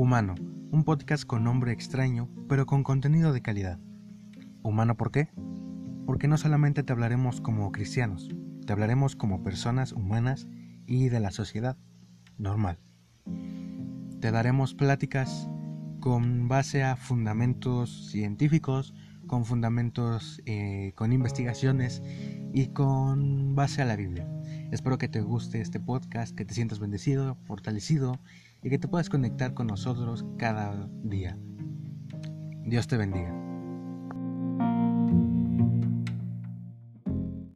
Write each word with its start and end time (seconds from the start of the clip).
Humano, 0.00 0.34
un 0.70 0.84
podcast 0.84 1.24
con 1.24 1.44
nombre 1.44 1.72
extraño, 1.72 2.30
pero 2.48 2.64
con 2.64 2.84
contenido 2.84 3.34
de 3.34 3.42
calidad. 3.42 3.78
¿Humano 4.62 4.96
por 4.96 5.10
qué? 5.10 5.28
Porque 6.06 6.26
no 6.26 6.38
solamente 6.38 6.82
te 6.82 6.94
hablaremos 6.94 7.42
como 7.42 7.70
cristianos, 7.70 8.30
te 8.64 8.72
hablaremos 8.72 9.14
como 9.14 9.42
personas 9.42 9.92
humanas 9.92 10.48
y 10.86 11.10
de 11.10 11.20
la 11.20 11.30
sociedad 11.30 11.76
normal. 12.38 12.78
Te 14.22 14.30
daremos 14.30 14.72
pláticas 14.72 15.50
con 16.00 16.48
base 16.48 16.82
a 16.82 16.96
fundamentos 16.96 18.08
científicos, 18.10 18.94
con 19.26 19.44
fundamentos, 19.44 20.40
eh, 20.46 20.92
con 20.94 21.12
investigaciones 21.12 22.02
y 22.54 22.68
con 22.68 23.54
base 23.54 23.82
a 23.82 23.84
la 23.84 23.96
Biblia. 23.96 24.26
Espero 24.72 24.96
que 24.96 25.08
te 25.08 25.20
guste 25.20 25.60
este 25.60 25.78
podcast, 25.78 26.34
que 26.34 26.46
te 26.46 26.54
sientas 26.54 26.78
bendecido, 26.78 27.36
fortalecido 27.44 28.18
y 28.62 28.70
que 28.70 28.78
te 28.78 28.88
puedas 28.88 29.08
conectar 29.08 29.54
con 29.54 29.66
nosotros 29.66 30.24
cada 30.38 30.88
día. 31.02 31.38
Dios 32.64 32.86
te 32.86 32.96
bendiga. 32.96 33.49